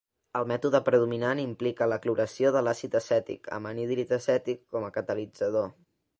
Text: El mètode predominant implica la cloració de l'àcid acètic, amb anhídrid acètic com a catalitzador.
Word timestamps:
El 0.37 0.45
mètode 0.51 0.79
predominant 0.85 1.41
implica 1.43 1.87
la 1.93 1.99
cloració 2.05 2.53
de 2.57 2.65
l'àcid 2.69 2.99
acètic, 3.01 3.51
amb 3.59 3.73
anhídrid 3.75 4.17
acètic 4.19 4.65
com 4.77 4.89
a 4.89 4.93
catalitzador. 4.99 5.71